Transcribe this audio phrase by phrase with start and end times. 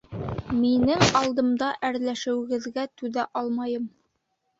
[0.59, 3.87] Минең алдымда әрләшеүегеҙгә түҙә алмайым.